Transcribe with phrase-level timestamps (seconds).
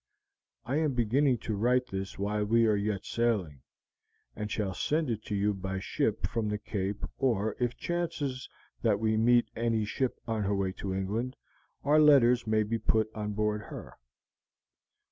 [0.65, 3.61] I am beginning to write this while we are yet sailing,
[4.35, 8.49] and shall send it to you by ship from the Cape, or if it chances
[8.81, 11.35] that we meet any ship on her way to England,
[11.83, 13.95] our letters may be put on board her."